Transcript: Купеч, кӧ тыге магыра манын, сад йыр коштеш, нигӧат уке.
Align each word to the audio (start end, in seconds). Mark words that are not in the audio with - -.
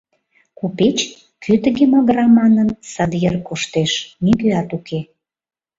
Купеч, 0.57 0.97
кӧ 1.43 1.53
тыге 1.63 1.85
магыра 1.93 2.25
манын, 2.39 2.69
сад 2.91 3.11
йыр 3.21 3.35
коштеш, 3.47 3.91
нигӧат 4.23 4.69
уке. 4.77 4.99